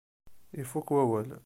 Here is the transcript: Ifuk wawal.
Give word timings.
Ifuk 0.61 0.87
wawal. 0.95 1.29